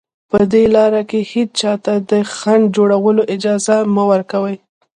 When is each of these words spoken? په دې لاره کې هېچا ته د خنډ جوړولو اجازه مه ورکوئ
په 0.31 0.39
دې 0.51 0.63
لاره 0.75 1.01
کې 1.09 1.19
هېچا 1.31 1.73
ته 1.85 1.93
د 2.09 2.11
خنډ 2.35 2.63
جوړولو 2.77 3.21
اجازه 3.35 3.75
مه 3.93 4.03
ورکوئ 4.11 4.55